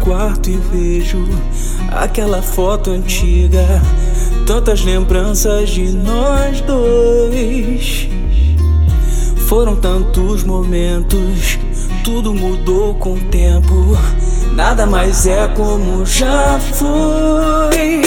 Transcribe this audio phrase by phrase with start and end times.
[0.00, 1.22] quarto e vejo
[1.90, 3.82] aquela foto antiga.
[4.46, 8.08] Tantas lembranças de nós dois.
[9.46, 11.58] Foram tantos momentos,
[12.02, 13.96] tudo mudou com o tempo.
[14.54, 18.02] Nada mais é como já foi.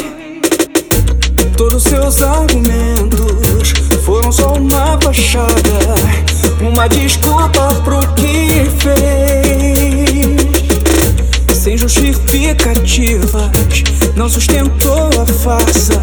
[1.55, 3.73] Todos seus argumentos
[4.03, 5.95] foram só uma fachada,
[6.61, 9.26] uma desculpa pro que fez.
[14.27, 15.93] Não sustentou a farsa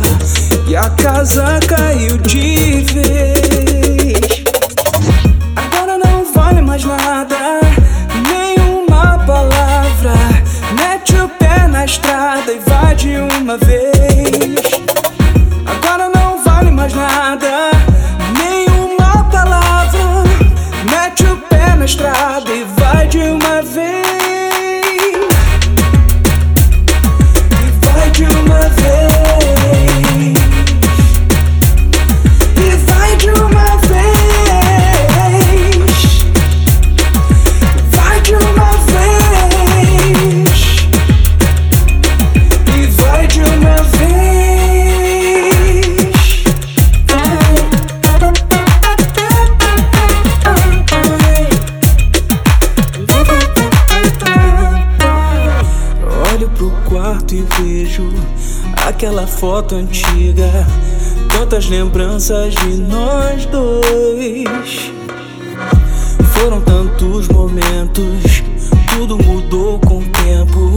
[0.67, 4.45] e a casa caiu de vez.
[5.55, 7.61] Agora não vale mais nada,
[8.27, 10.15] nenhuma palavra.
[10.75, 14.14] Mete o pé na estrada e vai de uma vez.
[56.89, 58.09] Quarto e vejo
[58.87, 60.51] aquela foto antiga.
[61.31, 64.93] Tantas lembranças de nós dois.
[66.33, 68.43] Foram tantos momentos,
[68.95, 70.75] tudo mudou com o tempo.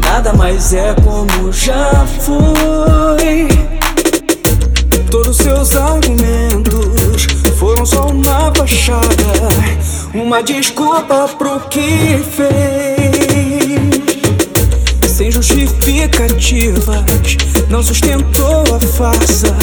[0.00, 3.48] Nada mais é como já foi.
[5.10, 7.26] Todos seus argumentos
[7.58, 9.06] foram só uma fachada,
[10.14, 13.85] uma desculpa pro que fez.
[15.16, 17.38] Sem justificativas,
[17.70, 19.56] não sustentou a farsa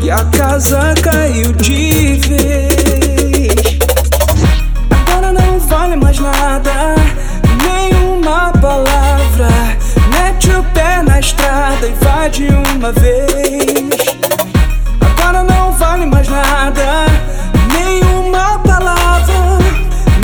[0.00, 3.48] e a casa caiu de vez.
[5.04, 6.94] Agora não vale mais nada,
[7.66, 9.48] nenhuma palavra.
[10.10, 13.98] Mete o pé na estrada e vai de uma vez.
[15.00, 17.06] Agora não vale mais nada,
[17.76, 19.58] nenhuma palavra.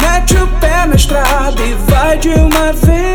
[0.01, 3.10] Mete o pé na estrada e vai de uma vez.